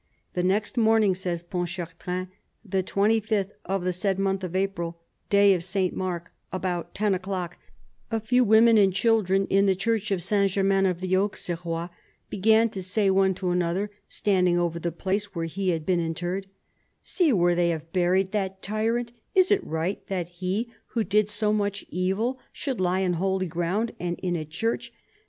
The 0.33 0.41
next 0.41 0.79
morning," 0.79 1.13
says 1.13 1.43
Pontchar 1.43 1.95
train," 1.99 2.29
the 2.65 2.81
25th 2.81 3.51
of 3.65 3.83
the 3.83 3.93
said 3.93 4.17
month 4.17 4.43
of 4.43 4.55
April, 4.55 4.97
day 5.29 5.53
of 5.53 5.63
Saint 5.63 5.93
Mark, 5.95 6.31
about 6.51 6.95
ten 6.95 7.13
o'clock, 7.13 7.59
a 8.09 8.19
few 8.19 8.43
women 8.43 8.79
and 8.79 8.91
children, 8.91 9.45
in 9.51 9.67
the 9.67 9.75
Church 9.75 10.09
of 10.09 10.23
Saint 10.23 10.49
Germain 10.53 10.87
of 10.87 11.01
the 11.01 11.13
Auxerrois, 11.15 11.89
began 12.31 12.67
to 12.69 12.81
say 12.81 13.11
one 13.11 13.35
to 13.35 13.51
another, 13.51 13.91
standing 14.07 14.57
over 14.57 14.79
the 14.79 14.91
place 14.91 15.35
where 15.35 15.45
he 15.45 15.69
had 15.69 15.85
been 15.85 15.99
in 15.99 16.15
terred:' 16.15 16.47
See 17.03 17.31
where 17.31 17.53
they 17.53 17.69
have 17.69 17.93
buried 17.93 18.31
that 18.31 18.63
tyrant: 18.63 19.11
is 19.35 19.51
it 19.51 19.63
right 19.63 20.03
that 20.07 20.29
he, 20.29 20.71
who 20.87 21.03
did 21.03 21.29
so 21.29 21.53
much 21.53 21.85
evil, 21.89 22.39
should 22.51 22.81
lie 22.81 23.01
in 23.01 23.13
holy 23.13 23.45
ground 23.45 23.91
and 23.99 24.17
in 24.19 24.35
a 24.35 24.45
church 24.45 24.91